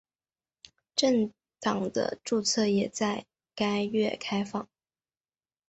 [0.95, 4.67] 政党的注册也在该月开放。